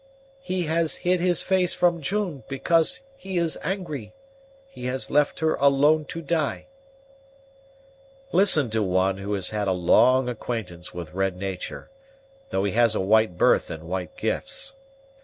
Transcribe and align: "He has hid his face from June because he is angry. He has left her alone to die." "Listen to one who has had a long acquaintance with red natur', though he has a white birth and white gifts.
"He 0.41 0.63
has 0.63 0.95
hid 0.95 1.19
his 1.19 1.43
face 1.43 1.75
from 1.75 2.01
June 2.01 2.43
because 2.47 3.03
he 3.15 3.37
is 3.37 3.55
angry. 3.61 4.15
He 4.67 4.85
has 4.85 5.11
left 5.11 5.41
her 5.41 5.53
alone 5.53 6.05
to 6.05 6.23
die." 6.23 6.65
"Listen 8.31 8.71
to 8.71 8.81
one 8.81 9.19
who 9.19 9.33
has 9.33 9.51
had 9.51 9.67
a 9.67 9.71
long 9.73 10.27
acquaintance 10.27 10.91
with 10.91 11.13
red 11.13 11.37
natur', 11.37 11.91
though 12.49 12.63
he 12.63 12.71
has 12.71 12.95
a 12.95 12.99
white 12.99 13.37
birth 13.37 13.69
and 13.69 13.83
white 13.83 14.17
gifts. 14.17 14.73